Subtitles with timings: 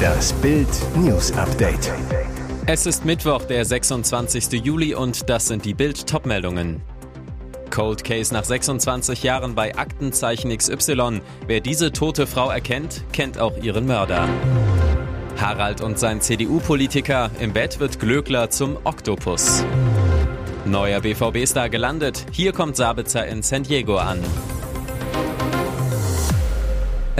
[0.00, 1.92] Das Bild News Update.
[2.66, 4.64] Es ist Mittwoch, der 26.
[4.64, 6.80] Juli und das sind die Bild Topmeldungen.
[7.70, 11.20] Cold Case nach 26 Jahren bei Aktenzeichen XY.
[11.46, 14.28] Wer diese tote Frau erkennt, kennt auch ihren Mörder.
[15.40, 17.30] Harald und sein CDU-Politiker.
[17.40, 19.64] Im Bett wird Glöckler zum Oktopus.
[20.66, 22.26] Neuer BVB-Star gelandet.
[22.32, 24.20] Hier kommt Sabitzer in San Diego an.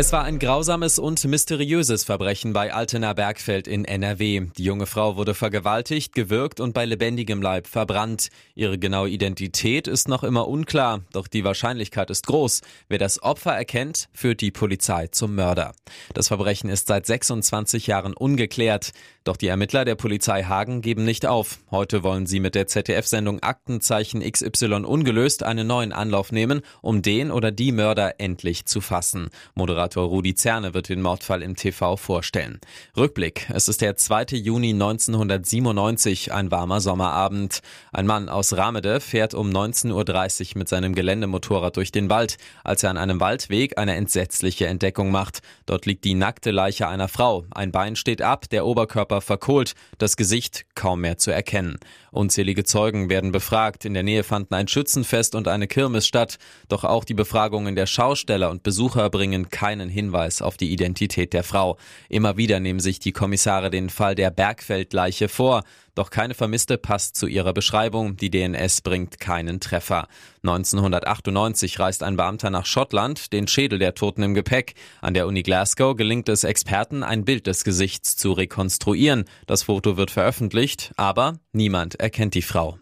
[0.01, 4.47] Es war ein grausames und mysteriöses Verbrechen bei Altena Bergfeld in NRW.
[4.57, 8.31] Die junge Frau wurde vergewaltigt, gewürgt und bei lebendigem Leib verbrannt.
[8.55, 12.63] Ihre genaue Identität ist noch immer unklar, doch die Wahrscheinlichkeit ist groß.
[12.89, 15.75] Wer das Opfer erkennt, führt die Polizei zum Mörder.
[16.15, 18.93] Das Verbrechen ist seit 26 Jahren ungeklärt.
[19.25, 21.59] Doch die Ermittler der Polizei Hagen geben nicht auf.
[21.71, 27.31] Heute wollen sie mit der ZDF-Sendung Aktenzeichen XY ungelöst einen neuen Anlauf nehmen, um den
[27.31, 29.29] oder die Mörder endlich zu fassen.
[29.55, 32.61] Moderator Moderator Rudi Zerne wird den Mordfall im TV vorstellen.
[32.97, 33.49] Rückblick.
[33.53, 34.37] Es ist der 2.
[34.37, 37.61] Juni 1997, ein warmer Sommerabend.
[37.93, 42.85] Ein Mann aus Ramede fährt um 19.30 Uhr mit seinem Geländemotorrad durch den Wald, als
[42.85, 45.41] er an einem Waldweg eine entsetzliche Entdeckung macht.
[45.67, 47.45] Dort liegt die nackte Leiche einer Frau.
[47.51, 51.79] Ein Bein steht ab, der Oberkörper verkohlt, das Gesicht kaum mehr zu erkennen.
[52.13, 53.85] Unzählige Zeugen werden befragt.
[53.85, 56.39] In der Nähe fanden ein Schützenfest und eine Kirmes statt.
[56.69, 61.33] Doch auch die Befragungen der Schausteller und Besucher bringen keine keinen Hinweis auf die Identität
[61.33, 61.79] der Frau.
[62.09, 65.63] Immer wieder nehmen sich die Kommissare den Fall der Bergfeldleiche vor.
[66.01, 68.17] Doch keine Vermisste passt zu ihrer Beschreibung.
[68.17, 70.09] Die DNS bringt keinen Treffer.
[70.43, 74.77] 1998 reist ein Beamter nach Schottland, den Schädel der Toten im Gepäck.
[75.03, 79.27] An der Uni Glasgow gelingt es Experten, ein Bild des Gesichts zu rekonstruieren.
[79.47, 82.79] Das Foto wird veröffentlicht, aber niemand erkennt die Frau.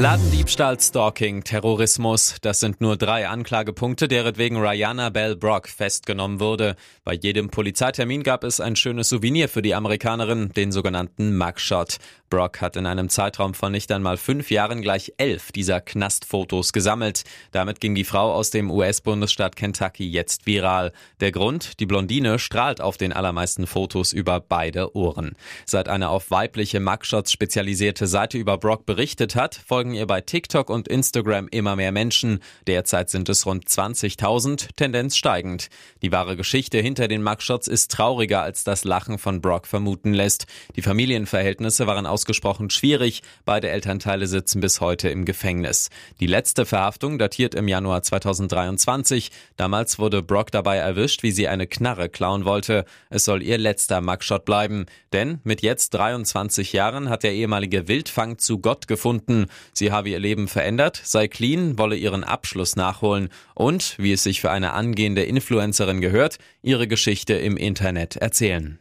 [0.00, 6.76] Ladendiebstahl, Stalking, Terrorismus, das sind nur drei Anklagepunkte, deretwegen Rihanna Bell Brock festgenommen wurde.
[7.04, 11.98] Bei jedem Polizeitermin gab es ein schönes Souvenir für die Amerikanerin, den sogenannten Mugshot.
[12.30, 17.24] Brock hat in einem Zeitraum von nicht einmal fünf Jahren gleich elf dieser Knastfotos gesammelt.
[17.50, 20.92] Damit ging die Frau aus dem US-Bundesstaat Kentucky jetzt viral.
[21.18, 25.32] Der Grund, die Blondine strahlt auf den allermeisten Fotos über beide Ohren.
[25.66, 30.70] Seit eine auf weibliche Mugshots spezialisierte Seite über Brock berichtet hat, folgen ihr bei TikTok
[30.70, 32.38] und Instagram immer mehr Menschen.
[32.68, 35.68] Derzeit sind es rund 20.000, Tendenz steigend.
[36.00, 40.46] Die wahre Geschichte hinter den Mugshots ist trauriger, als das Lachen von Brock vermuten lässt.
[40.76, 43.22] Die Familienverhältnisse waren aus ausgesprochen schwierig.
[43.46, 45.88] Beide Elternteile sitzen bis heute im Gefängnis.
[46.20, 49.30] Die letzte Verhaftung datiert im Januar 2023.
[49.56, 52.84] Damals wurde Brock dabei erwischt, wie sie eine Knarre klauen wollte.
[53.08, 54.84] Es soll ihr letzter Mugshot bleiben.
[55.14, 59.46] Denn mit jetzt 23 Jahren hat der ehemalige Wildfang zu Gott gefunden.
[59.72, 64.40] Sie habe ihr Leben verändert, sei clean, wolle ihren Abschluss nachholen und, wie es sich
[64.40, 68.78] für eine angehende Influencerin gehört, ihre Geschichte im Internet erzählen.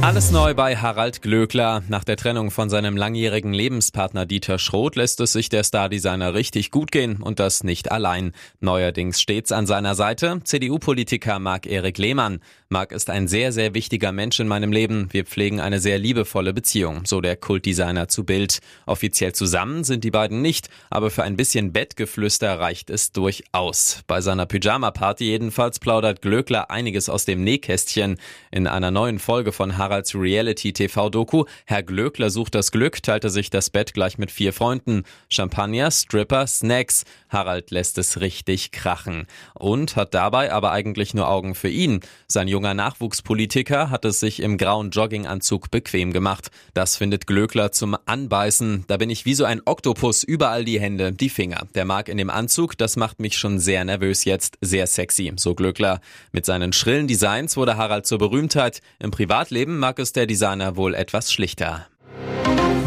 [0.00, 1.82] Alles neu bei Harald Glöckler.
[1.88, 6.70] Nach der Trennung von seinem langjährigen Lebenspartner Dieter Schroth lässt es sich der Stardesigner richtig
[6.70, 8.32] gut gehen und das nicht allein.
[8.60, 12.40] Neuerdings stets an seiner Seite CDU-Politiker Marc-Erik Lehmann.
[12.70, 15.08] Marc ist ein sehr, sehr wichtiger Mensch in meinem Leben.
[15.10, 18.58] Wir pflegen eine sehr liebevolle Beziehung, so der Kultdesigner zu Bild.
[18.84, 24.02] Offiziell zusammen sind die beiden nicht, aber für ein bisschen Bettgeflüster reicht es durchaus.
[24.06, 28.18] Bei seiner Pyjama-Party jedenfalls plaudert Glöckler einiges aus dem Nähkästchen.
[28.50, 33.70] In einer neuen Folge von Haralds Reality-TV-Doku Herr Glöckler sucht das Glück teilte sich das
[33.70, 35.04] Bett gleich mit vier Freunden.
[35.30, 37.04] Champagner, Stripper, Snacks.
[37.30, 39.26] Harald lässt es richtig krachen.
[39.54, 42.00] Und hat dabei aber eigentlich nur Augen für ihn.
[42.26, 46.50] Sein junger Nachwuchspolitiker hat es sich im grauen Jogginganzug bequem gemacht.
[46.74, 48.84] Das findet Glöckler zum Anbeißen.
[48.88, 51.66] Da bin ich wie so ein Oktopus, überall die Hände, die Finger.
[51.74, 55.54] Der mag in dem Anzug, das macht mich schon sehr nervös jetzt, sehr sexy, so
[55.54, 56.02] Glöckler.
[56.32, 58.82] Mit seinen schrillen Designs wurde Harald zur Berühmtheit.
[58.98, 61.86] Im Privatleben mag es der Designer wohl etwas schlichter.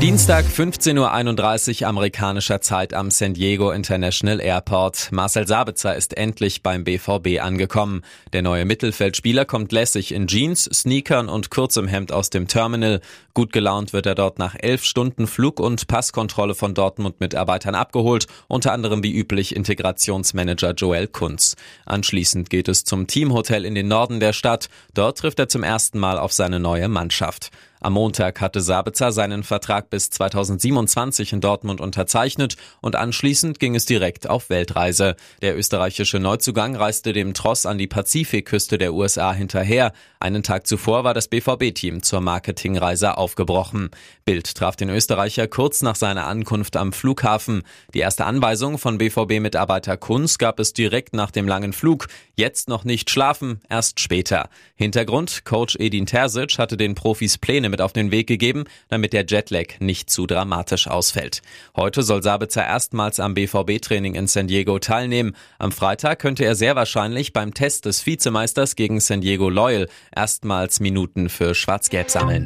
[0.01, 5.11] Dienstag 15.31 Uhr amerikanischer Zeit am San Diego International Airport.
[5.11, 8.01] Marcel Sabitzer ist endlich beim BVB angekommen.
[8.33, 12.99] Der neue Mittelfeldspieler kommt lässig in Jeans, Sneakern und kurzem Hemd aus dem Terminal.
[13.35, 18.73] Gut gelaunt wird er dort nach elf Stunden Flug- und Passkontrolle von Dortmund-Mitarbeitern abgeholt, unter
[18.73, 21.55] anderem wie üblich Integrationsmanager Joel Kunz.
[21.85, 24.67] Anschließend geht es zum Teamhotel in den Norden der Stadt.
[24.95, 27.51] Dort trifft er zum ersten Mal auf seine neue Mannschaft.
[27.83, 33.87] Am Montag hatte Sabitzer seinen Vertrag bis 2027 in Dortmund unterzeichnet und anschließend ging es
[33.87, 35.15] direkt auf Weltreise.
[35.41, 39.93] Der österreichische Neuzugang reiste dem Tross an die Pazifikküste der USA hinterher.
[40.19, 43.89] Einen Tag zuvor war das BVB-Team zur Marketingreise aufgebrochen.
[44.25, 47.63] Bild traf den Österreicher kurz nach seiner Ankunft am Flughafen.
[47.95, 52.09] Die erste Anweisung von BVB-Mitarbeiter Kunz gab es direkt nach dem langen Flug.
[52.35, 54.49] Jetzt noch nicht schlafen, erst später.
[54.75, 59.25] Hintergrund, Coach Edin Terzic hatte den Profis Pläne mit auf den Weg gegeben, damit der
[59.27, 61.41] Jetlag nicht zu dramatisch ausfällt.
[61.75, 65.35] Heute soll Sabitzer erstmals am BVB-Training in San Diego teilnehmen.
[65.57, 70.79] Am Freitag könnte er sehr wahrscheinlich beim Test des Vizemeisters gegen San Diego Loyal erstmals
[70.79, 72.43] Minuten für Schwarz-Gelb sammeln.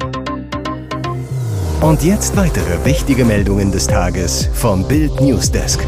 [1.80, 5.80] Und jetzt weitere wichtige Meldungen des Tages vom Bild Newsdesk.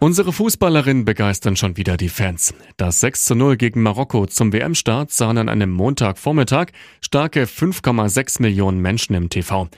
[0.00, 2.54] Unsere Fußballerinnen begeistern schon wieder die Fans.
[2.76, 6.68] Das 6 zu 0 gegen Marokko zum WM-Start sahen an einem Montagvormittag
[7.00, 9.68] starke 5,6 Millionen Menschen im TV.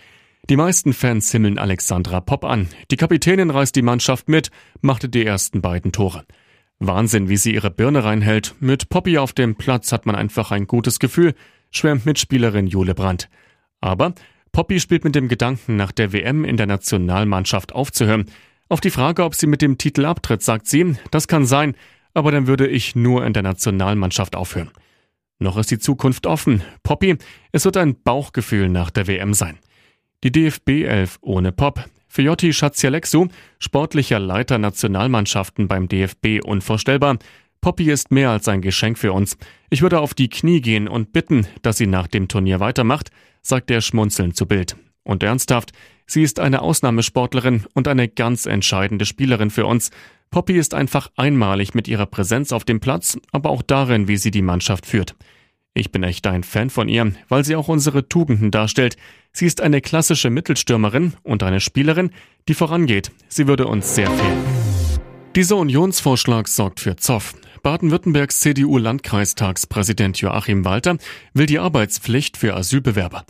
[0.50, 2.68] Die meisten Fans himmeln Alexandra Popp an.
[2.90, 4.50] Die Kapitänin reißt die Mannschaft mit,
[4.82, 6.26] machte die ersten beiden Tore.
[6.80, 8.54] Wahnsinn, wie sie ihre Birne reinhält.
[8.60, 11.34] Mit Poppy auf dem Platz hat man einfach ein gutes Gefühl,
[11.70, 13.30] schwärmt Mitspielerin Jule Brandt.
[13.80, 14.12] Aber
[14.52, 18.26] Poppy spielt mit dem Gedanken, nach der WM in der Nationalmannschaft aufzuhören.
[18.70, 21.74] Auf die Frage, ob sie mit dem Titel abtritt, sagt sie, das kann sein,
[22.14, 24.70] aber dann würde ich nur in der Nationalmannschaft aufhören.
[25.40, 26.62] Noch ist die Zukunft offen.
[26.84, 27.16] Poppy,
[27.50, 29.58] es wird ein Bauchgefühl nach der WM sein.
[30.22, 31.84] Die DFB 11 ohne Pop.
[32.06, 33.26] Für Jotti Schatzialexu,
[33.58, 37.18] sportlicher Leiter Nationalmannschaften beim DFB, unvorstellbar.
[37.60, 39.36] Poppy ist mehr als ein Geschenk für uns.
[39.70, 43.10] Ich würde auf die Knie gehen und bitten, dass sie nach dem Turnier weitermacht,
[43.42, 44.76] sagt er schmunzelnd zu Bild.
[45.02, 45.72] Und ernsthaft,
[46.10, 49.90] sie ist eine Ausnahmesportlerin und eine ganz entscheidende Spielerin für uns.
[50.30, 54.30] Poppy ist einfach einmalig mit ihrer Präsenz auf dem Platz, aber auch darin, wie sie
[54.30, 55.14] die Mannschaft führt.
[55.72, 58.96] Ich bin echt ein Fan von ihr, weil sie auch unsere Tugenden darstellt.
[59.32, 62.10] Sie ist eine klassische Mittelstürmerin und eine Spielerin,
[62.48, 63.12] die vorangeht.
[63.28, 64.38] Sie würde uns sehr fehlen.
[65.36, 67.34] Dieser Unionsvorschlag sorgt für Zoff.
[67.62, 70.96] Baden-Württembergs CDU-Landkreistagspräsident Joachim Walter
[71.34, 73.24] will die Arbeitspflicht für Asylbewerber.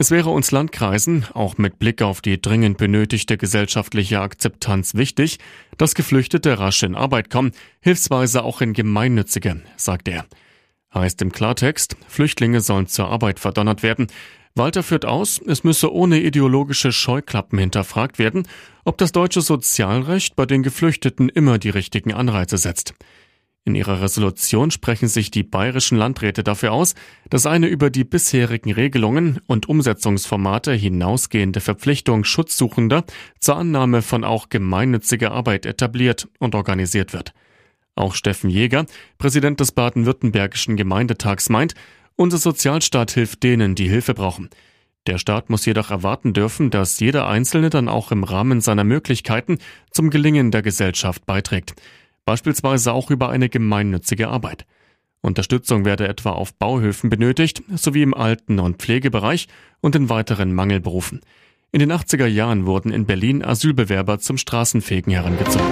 [0.00, 5.40] Es wäre uns Landkreisen, auch mit Blick auf die dringend benötigte gesellschaftliche Akzeptanz wichtig,
[5.76, 7.50] dass Geflüchtete rasch in Arbeit kommen,
[7.80, 10.24] hilfsweise auch in gemeinnützige, sagt er.
[10.94, 14.06] Heißt im Klartext, Flüchtlinge sollen zur Arbeit verdonnert werden.
[14.54, 18.46] Walter führt aus, es müsse ohne ideologische Scheuklappen hinterfragt werden,
[18.84, 22.94] ob das deutsche Sozialrecht bei den Geflüchteten immer die richtigen Anreize setzt.
[23.68, 26.94] In ihrer Resolution sprechen sich die bayerischen Landräte dafür aus,
[27.28, 33.04] dass eine über die bisherigen Regelungen und Umsetzungsformate hinausgehende Verpflichtung Schutzsuchender
[33.40, 37.34] zur Annahme von auch gemeinnütziger Arbeit etabliert und organisiert wird.
[37.94, 38.86] Auch Steffen Jäger,
[39.18, 41.74] Präsident des baden-württembergischen Gemeindetags, meint,
[42.16, 44.48] unser Sozialstaat hilft denen, die Hilfe brauchen.
[45.06, 49.58] Der Staat muss jedoch erwarten dürfen, dass jeder Einzelne dann auch im Rahmen seiner Möglichkeiten
[49.90, 51.74] zum Gelingen der Gesellschaft beiträgt
[52.28, 54.66] beispielsweise auch über eine gemeinnützige Arbeit.
[55.22, 59.48] Unterstützung werde etwa auf Bauhöfen benötigt, sowie im Alten- und Pflegebereich
[59.80, 61.22] und in weiteren Mangelberufen.
[61.72, 65.64] In den 80er Jahren wurden in Berlin Asylbewerber zum Straßenfegen herangezogen.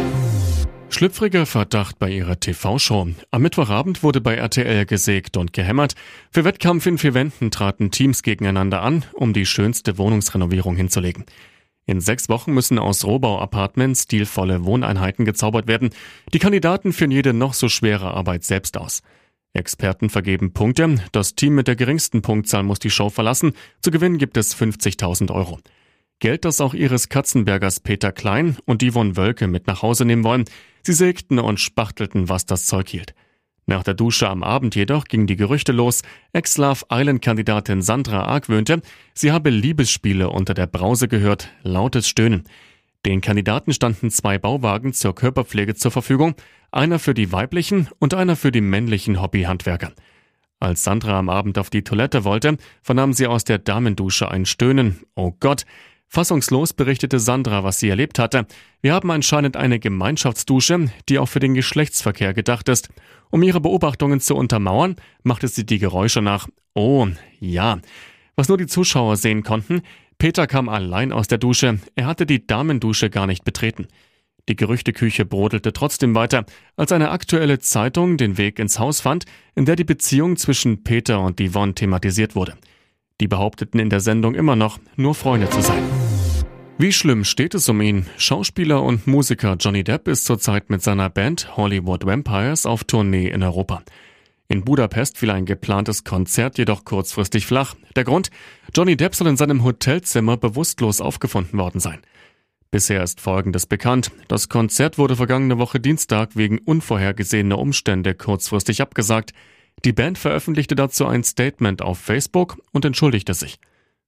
[0.89, 3.09] Schlüpfriger Verdacht bei ihrer TV-Show.
[3.31, 5.95] Am Mittwochabend wurde bei RTL gesägt und gehämmert.
[6.31, 11.27] Für Wettkampf in vier Wänden traten Teams gegeneinander an, um die schönste Wohnungsrenovierung hinzulegen.
[11.87, 15.91] In sechs Wochen müssen aus Rohbau-Apartments stilvolle Wohneinheiten gezaubert werden.
[16.33, 19.03] Die Kandidaten führen jede noch so schwere Arbeit selbst aus.
[19.53, 20.97] Experten vergeben Punkte.
[21.13, 23.53] Das Team mit der geringsten Punktzahl muss die Show verlassen.
[23.83, 25.61] Zu gewinnen gibt es 50.000 Euro.
[26.19, 30.45] Geld, das auch ihres Katzenbergers Peter Klein und Yvonne Wölke mit nach Hause nehmen wollen.
[30.83, 33.15] Sie sägten und spachtelten, was das Zeug hielt.
[33.69, 38.81] Nach der Dusche am Abend jedoch gingen die Gerüchte los, Ex-Love Island-Kandidatin Sandra argwöhnte,
[39.13, 42.45] sie habe Liebesspiele unter der Brause gehört, lautes Stöhnen.
[43.05, 46.37] Den Kandidaten standen zwei Bauwagen zur Körperpflege zur Verfügung,
[46.71, 49.93] einer für die weiblichen und einer für die männlichen Hobbyhandwerker.
[50.61, 55.01] Als Sandra am Abend auf die Toilette wollte, vernahm sie aus der Damendusche ein Stöhnen.
[55.17, 55.67] Oh Gott,
[56.09, 58.47] Fassungslos berichtete Sandra, was sie erlebt hatte.
[58.81, 62.91] Wir haben anscheinend eine Gemeinschaftsdusche, die auch für den Geschlechtsverkehr gedacht ist.
[63.31, 66.49] Um ihre Beobachtungen zu untermauern, machte sie die Geräusche nach.
[66.75, 67.09] Oh,
[67.41, 67.79] ja.
[68.37, 69.83] Was nur die Zuschauer sehen konnten,
[70.19, 71.79] Peter kam allein aus der Dusche.
[71.95, 73.89] Er hatte die Damendusche gar nicht betreten.
[74.49, 79.25] Die Gerüchteküche brodelte trotzdem weiter, als eine aktuelle Zeitung den Weg ins Haus fand,
[79.57, 82.55] in der die Beziehung zwischen Peter und Yvonne thematisiert wurde.
[83.21, 85.83] Die behaupteten in der Sendung immer noch, nur Freunde zu sein.
[86.79, 88.05] Wie schlimm steht es um ihn?
[88.19, 93.43] Schauspieler und Musiker Johnny Depp ist zurzeit mit seiner Band Hollywood Vampires auf Tournee in
[93.43, 93.83] Europa.
[94.49, 97.77] In Budapest fiel ein geplantes Konzert jedoch kurzfristig flach.
[97.97, 98.29] Der Grund?
[98.75, 102.01] Johnny Depp soll in seinem Hotelzimmer bewusstlos aufgefunden worden sein.
[102.71, 104.13] Bisher ist Folgendes bekannt.
[104.29, 109.33] Das Konzert wurde vergangene Woche Dienstag wegen unvorhergesehener Umstände kurzfristig abgesagt.
[109.87, 113.59] Die Band veröffentlichte dazu ein Statement auf Facebook und entschuldigte sich.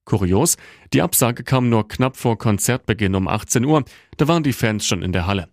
[0.05, 0.57] Kurios,
[0.93, 3.83] die Absage kam nur knapp vor Konzertbeginn um 18 Uhr,
[4.17, 5.49] da waren die Fans schon in der Halle.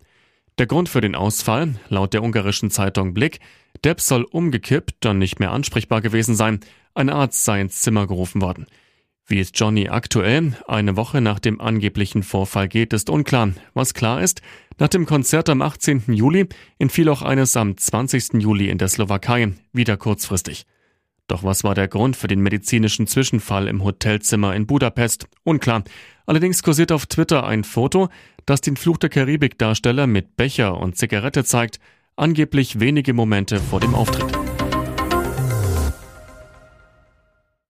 [0.58, 3.40] Der Grund für den Ausfall, laut der ungarischen Zeitung Blick,
[3.84, 6.60] Depp soll umgekippt, dann nicht mehr ansprechbar gewesen sein,
[6.94, 8.66] ein Arzt sei ins Zimmer gerufen worden.
[9.28, 13.52] Wie es Johnny aktuell, eine Woche nach dem angeblichen Vorfall geht, ist unklar.
[13.74, 14.40] Was klar ist,
[14.78, 16.04] nach dem Konzert am 18.
[16.14, 16.48] Juli
[16.78, 18.34] entfiel auch eines am 20.
[18.34, 20.64] Juli in der Slowakei, wieder kurzfristig.
[21.28, 25.26] Doch was war der Grund für den medizinischen Zwischenfall im Hotelzimmer in Budapest?
[25.42, 25.83] Unklar.
[26.25, 28.09] Allerdings kursiert auf Twitter ein Foto,
[28.47, 31.80] das den Fluch der Karibik-Darsteller mit Becher und Zigarette zeigt,
[32.14, 34.45] angeblich wenige Momente vor dem Auftritt.